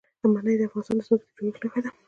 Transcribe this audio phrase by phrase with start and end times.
[0.33, 1.89] منی د افغانستان د ځمکې د جوړښت نښه ده.